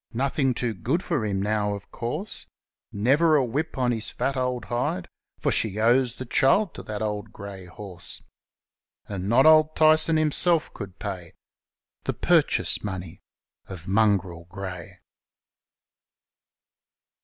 Nothing 0.13 0.55
too 0.55 0.73
good 0.73 1.03
for 1.03 1.23
him 1.23 1.39
now, 1.39 1.75
of 1.75 1.91
course; 1.91 2.47
Never 2.91 3.35
a 3.35 3.45
whip 3.45 3.77
on 3.77 3.91
his 3.91 4.09
fat 4.09 4.35
old 4.35 4.65
hide, 4.65 5.07
For 5.39 5.51
she 5.51 5.77
owes 5.79 6.15
the 6.15 6.25
child 6.25 6.73
to 6.73 6.81
that 6.81 7.01
brave 7.01 7.31
grey 7.31 7.65
horse. 7.67 8.23
And 9.05 9.29
not 9.29 9.45
Old 9.45 9.75
Tyson 9.75 10.17
himself 10.17 10.73
could 10.73 10.97
pay 10.97 11.33
The 12.05 12.13
purchase 12.13 12.83
money 12.83 13.21
of 13.67 13.87
Mongrel 13.87 14.45
Grey. 14.45 15.01